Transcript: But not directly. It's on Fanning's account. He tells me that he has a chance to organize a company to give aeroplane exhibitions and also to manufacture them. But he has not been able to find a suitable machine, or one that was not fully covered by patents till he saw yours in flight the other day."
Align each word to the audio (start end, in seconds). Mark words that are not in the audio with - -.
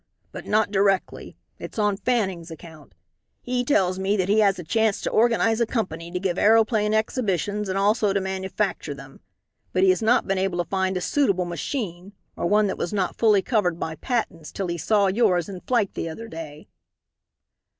But 0.31 0.47
not 0.47 0.71
directly. 0.71 1.37
It's 1.59 1.77
on 1.77 1.95
Fanning's 1.95 2.49
account. 2.49 2.95
He 3.39 3.63
tells 3.63 3.99
me 3.99 4.17
that 4.17 4.29
he 4.29 4.39
has 4.39 4.57
a 4.57 4.63
chance 4.63 4.99
to 5.01 5.11
organize 5.11 5.61
a 5.61 5.65
company 5.67 6.09
to 6.09 6.19
give 6.19 6.39
aeroplane 6.39 6.91
exhibitions 6.91 7.69
and 7.69 7.77
also 7.77 8.11
to 8.11 8.19
manufacture 8.19 8.95
them. 8.95 9.19
But 9.73 9.83
he 9.83 9.89
has 9.91 10.01
not 10.01 10.27
been 10.27 10.39
able 10.39 10.57
to 10.57 10.65
find 10.67 10.97
a 10.97 11.01
suitable 11.01 11.45
machine, 11.45 12.13
or 12.35 12.47
one 12.47 12.65
that 12.65 12.79
was 12.79 12.91
not 12.91 13.15
fully 13.19 13.43
covered 13.43 13.79
by 13.79 13.93
patents 13.93 14.51
till 14.51 14.69
he 14.69 14.77
saw 14.79 15.05
yours 15.05 15.47
in 15.47 15.61
flight 15.61 15.93
the 15.93 16.09
other 16.09 16.27
day." 16.27 16.67